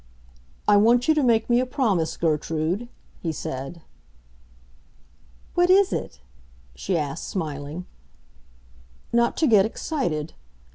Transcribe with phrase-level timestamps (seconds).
[0.67, 2.89] "I want you to make me a promise, Gertrude,"
[3.21, 3.81] he said.
[5.53, 6.21] "What is it?"
[6.73, 7.85] she asked, smiling.
[9.13, 10.33] "Not to get excited.